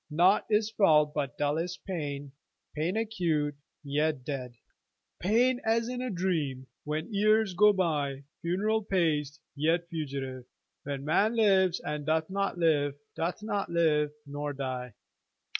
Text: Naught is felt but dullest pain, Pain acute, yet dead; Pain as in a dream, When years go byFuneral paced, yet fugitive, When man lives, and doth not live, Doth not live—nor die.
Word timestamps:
Naught 0.09 0.47
is 0.49 0.71
felt 0.71 1.13
but 1.13 1.37
dullest 1.37 1.85
pain, 1.85 2.31
Pain 2.75 2.97
acute, 2.97 3.53
yet 3.83 4.25
dead; 4.25 4.55
Pain 5.19 5.61
as 5.63 5.87
in 5.89 6.01
a 6.01 6.09
dream, 6.09 6.65
When 6.85 7.13
years 7.13 7.53
go 7.53 7.71
byFuneral 7.71 8.89
paced, 8.89 9.39
yet 9.55 9.87
fugitive, 9.89 10.45
When 10.85 11.05
man 11.05 11.35
lives, 11.35 11.79
and 11.81 12.03
doth 12.03 12.31
not 12.31 12.57
live, 12.57 12.95
Doth 13.15 13.43
not 13.43 13.69
live—nor 13.69 14.53
die. 14.53 14.95